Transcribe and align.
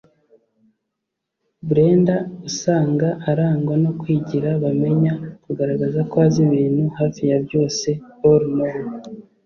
Brenda 1.67 2.17
usanga 2.49 3.07
arangwa 3.29 3.75
no 3.83 3.91
kwigira 3.99 4.49
bamenya 4.63 5.13
(ku 5.43 5.49
garagaza 5.57 5.99
ko 6.09 6.15
azi 6.25 6.39
ibintu 6.47 6.83
hafi 6.97 7.21
ya 7.31 7.37
byose 7.45 7.87
(all 8.27 8.43
known) 8.55 8.79